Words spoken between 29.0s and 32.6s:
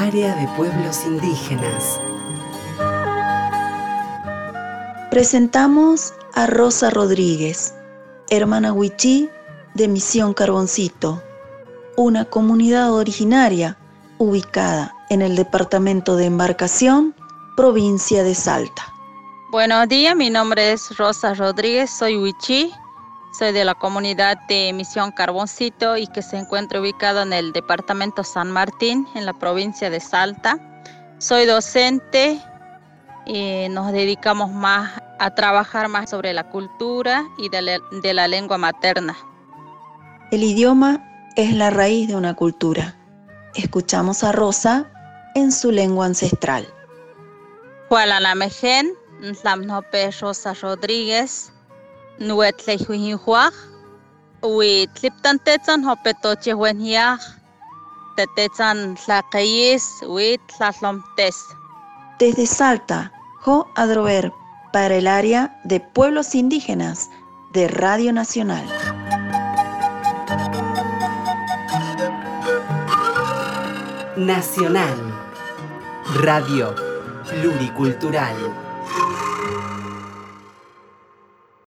en la provincia de Salta. Soy docente